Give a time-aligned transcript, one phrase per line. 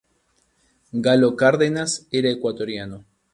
[1.05, 2.97] Galo Cárdenas era ecuatoriano.